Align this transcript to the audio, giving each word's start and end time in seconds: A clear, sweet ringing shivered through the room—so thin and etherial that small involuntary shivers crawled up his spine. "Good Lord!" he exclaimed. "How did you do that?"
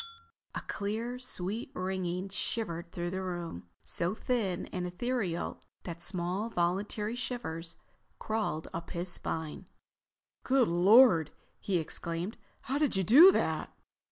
A 0.55 0.61
clear, 0.61 1.19
sweet 1.19 1.69
ringing 1.75 2.29
shivered 2.29 2.91
through 2.91 3.11
the 3.11 3.21
room—so 3.21 4.15
thin 4.15 4.65
and 4.73 4.87
etherial 4.87 5.59
that 5.83 6.01
small 6.01 6.45
involuntary 6.45 7.13
shivers 7.15 7.75
crawled 8.17 8.67
up 8.73 8.89
his 8.89 9.09
spine. 9.09 9.67
"Good 10.43 10.67
Lord!" 10.67 11.29
he 11.59 11.77
exclaimed. 11.77 12.37
"How 12.61 12.79
did 12.79 12.95
you 12.95 13.03
do 13.03 13.31
that?" 13.33 13.75